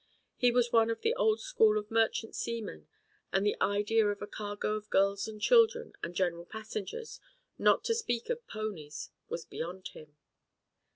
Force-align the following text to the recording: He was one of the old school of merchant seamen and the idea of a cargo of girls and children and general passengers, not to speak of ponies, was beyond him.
He 0.35 0.51
was 0.51 0.71
one 0.71 0.89
of 0.89 1.01
the 1.01 1.13
old 1.13 1.41
school 1.41 1.77
of 1.77 1.91
merchant 1.91 2.35
seamen 2.35 2.87
and 3.31 3.45
the 3.45 3.55
idea 3.61 4.07
of 4.07 4.19
a 4.19 4.25
cargo 4.25 4.73
of 4.73 4.89
girls 4.89 5.27
and 5.27 5.39
children 5.39 5.93
and 6.01 6.15
general 6.15 6.47
passengers, 6.47 7.19
not 7.59 7.83
to 7.83 7.93
speak 7.93 8.27
of 8.31 8.47
ponies, 8.47 9.11
was 9.29 9.45
beyond 9.45 9.89
him. 9.89 10.17